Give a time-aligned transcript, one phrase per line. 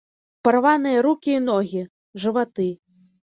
[0.47, 1.83] Парваныя рукі і ногі,
[2.23, 2.69] жываты.